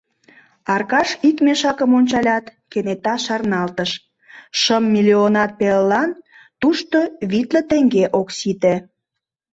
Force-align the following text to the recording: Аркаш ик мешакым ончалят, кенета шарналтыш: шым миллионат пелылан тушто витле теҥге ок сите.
Аркаш 0.73 1.09
ик 1.29 1.37
мешакым 1.45 1.91
ончалят, 1.99 2.45
кенета 2.71 3.15
шарналтыш: 3.25 3.91
шым 4.59 4.83
миллионат 4.93 5.51
пелылан 5.59 6.09
тушто 6.61 6.97
витле 7.31 7.61
теҥге 7.69 8.05
ок 8.19 8.27
сите. 8.37 8.75